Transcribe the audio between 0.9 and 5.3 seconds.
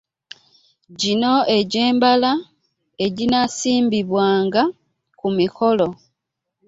Gino egy'embala eginaasimbibwanga ku